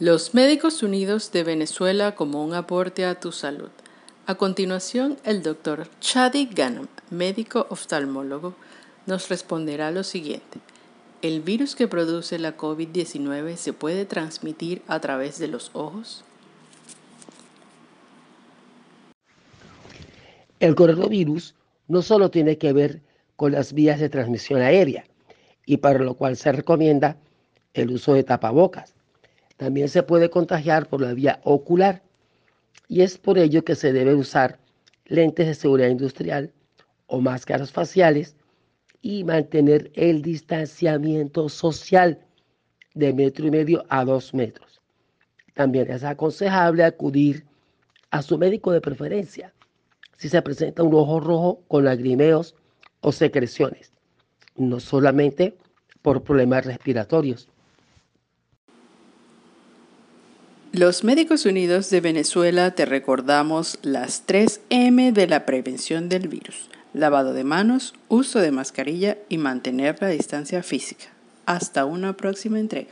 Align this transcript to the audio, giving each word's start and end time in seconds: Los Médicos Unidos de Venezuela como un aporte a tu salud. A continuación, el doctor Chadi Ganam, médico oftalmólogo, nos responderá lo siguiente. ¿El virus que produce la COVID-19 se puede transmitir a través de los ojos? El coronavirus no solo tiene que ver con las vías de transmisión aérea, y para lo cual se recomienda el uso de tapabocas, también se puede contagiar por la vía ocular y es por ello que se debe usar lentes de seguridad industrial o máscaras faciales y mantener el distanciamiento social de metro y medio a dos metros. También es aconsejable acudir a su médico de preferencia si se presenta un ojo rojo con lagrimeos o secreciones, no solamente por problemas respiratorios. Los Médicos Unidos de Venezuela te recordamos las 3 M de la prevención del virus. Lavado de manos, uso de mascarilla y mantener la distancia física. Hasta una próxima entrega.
Los 0.00 0.32
Médicos 0.32 0.84
Unidos 0.84 1.32
de 1.32 1.42
Venezuela 1.42 2.14
como 2.14 2.44
un 2.44 2.54
aporte 2.54 3.04
a 3.04 3.18
tu 3.18 3.32
salud. 3.32 3.70
A 4.26 4.36
continuación, 4.36 5.16
el 5.24 5.42
doctor 5.42 5.88
Chadi 5.98 6.46
Ganam, 6.46 6.86
médico 7.10 7.66
oftalmólogo, 7.68 8.54
nos 9.06 9.28
responderá 9.28 9.90
lo 9.90 10.04
siguiente. 10.04 10.60
¿El 11.20 11.40
virus 11.40 11.74
que 11.74 11.88
produce 11.88 12.38
la 12.38 12.56
COVID-19 12.56 13.56
se 13.56 13.72
puede 13.72 14.04
transmitir 14.04 14.82
a 14.86 15.00
través 15.00 15.40
de 15.40 15.48
los 15.48 15.72
ojos? 15.72 16.22
El 20.60 20.76
coronavirus 20.76 21.56
no 21.88 22.02
solo 22.02 22.30
tiene 22.30 22.56
que 22.56 22.72
ver 22.72 23.02
con 23.34 23.50
las 23.50 23.72
vías 23.72 23.98
de 23.98 24.08
transmisión 24.08 24.62
aérea, 24.62 25.06
y 25.66 25.78
para 25.78 25.98
lo 25.98 26.14
cual 26.14 26.36
se 26.36 26.52
recomienda 26.52 27.16
el 27.74 27.90
uso 27.90 28.14
de 28.14 28.22
tapabocas, 28.22 28.94
también 29.58 29.88
se 29.88 30.04
puede 30.04 30.30
contagiar 30.30 30.88
por 30.88 31.02
la 31.02 31.12
vía 31.12 31.40
ocular 31.42 32.02
y 32.86 33.02
es 33.02 33.18
por 33.18 33.38
ello 33.38 33.64
que 33.64 33.74
se 33.74 33.92
debe 33.92 34.14
usar 34.14 34.60
lentes 35.04 35.48
de 35.48 35.54
seguridad 35.54 35.88
industrial 35.88 36.52
o 37.08 37.20
máscaras 37.20 37.72
faciales 37.72 38.36
y 39.02 39.24
mantener 39.24 39.90
el 39.94 40.22
distanciamiento 40.22 41.48
social 41.48 42.20
de 42.94 43.12
metro 43.12 43.48
y 43.48 43.50
medio 43.50 43.84
a 43.88 44.04
dos 44.04 44.32
metros. 44.32 44.80
También 45.54 45.90
es 45.90 46.04
aconsejable 46.04 46.84
acudir 46.84 47.44
a 48.10 48.22
su 48.22 48.38
médico 48.38 48.70
de 48.70 48.80
preferencia 48.80 49.52
si 50.16 50.28
se 50.28 50.40
presenta 50.40 50.84
un 50.84 50.94
ojo 50.94 51.18
rojo 51.18 51.62
con 51.66 51.84
lagrimeos 51.84 52.54
o 53.00 53.10
secreciones, 53.10 53.92
no 54.56 54.78
solamente 54.78 55.56
por 56.00 56.22
problemas 56.22 56.64
respiratorios. 56.64 57.48
Los 60.72 61.02
Médicos 61.02 61.46
Unidos 61.46 61.88
de 61.88 62.02
Venezuela 62.02 62.72
te 62.72 62.84
recordamos 62.84 63.78
las 63.80 64.26
3 64.26 64.60
M 64.68 65.12
de 65.12 65.26
la 65.26 65.46
prevención 65.46 66.10
del 66.10 66.28
virus. 66.28 66.68
Lavado 66.92 67.32
de 67.32 67.42
manos, 67.42 67.94
uso 68.08 68.40
de 68.40 68.50
mascarilla 68.50 69.16
y 69.30 69.38
mantener 69.38 69.96
la 70.00 70.08
distancia 70.08 70.62
física. 70.62 71.06
Hasta 71.46 71.86
una 71.86 72.18
próxima 72.18 72.60
entrega. 72.60 72.90